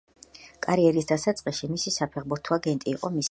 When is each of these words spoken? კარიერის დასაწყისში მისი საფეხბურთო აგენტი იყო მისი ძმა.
კარიერის 0.67 1.09
დასაწყისში 1.11 1.71
მისი 1.75 1.95
საფეხბურთო 1.99 2.59
აგენტი 2.59 2.93
იყო 2.95 3.01
მისი 3.01 3.09
ძმა. 3.17 3.19